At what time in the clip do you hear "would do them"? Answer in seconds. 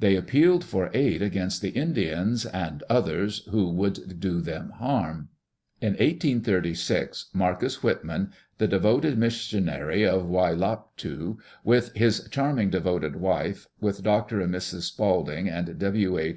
3.70-4.70